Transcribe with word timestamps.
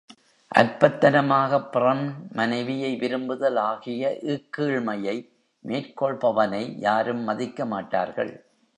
அற்பத்தனமாகப் 0.55 1.69
பிறன் 1.71 2.15
மனைவியை 2.31 2.95
விரும்புதல் 2.95 3.55
ஆகிய 3.55 4.17
இக்கீழ்மையை 4.21 5.29
மேற்கொள்பவனை 5.65 6.73
யாரும் 6.79 7.27
மதிக்கமாட்டார்கள். 7.27 8.33